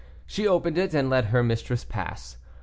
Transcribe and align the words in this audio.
She 0.25 0.47
opened 0.47 0.79
it, 0.79 0.95
and 0.95 1.11
let 1.11 1.25
her 1.25 1.43
mistress 1.43 1.83
pass. 1.83 2.37